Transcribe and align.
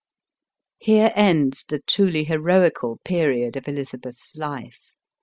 Here 0.79 1.13
ends 1.15 1.63
the 1.67 1.77
truly 1.85 2.23
heroical 2.25 2.97
period 3.05 3.55
of 3.55 3.67
Elizabeth's 3.67 4.35
life. 4.35 4.89